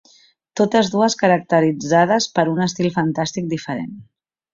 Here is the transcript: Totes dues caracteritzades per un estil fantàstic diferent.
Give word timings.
Totes 0.59 0.87
dues 0.93 1.15
caracteritzades 1.19 2.27
per 2.39 2.45
un 2.53 2.65
estil 2.69 2.89
fantàstic 2.97 3.53
diferent. 3.53 3.93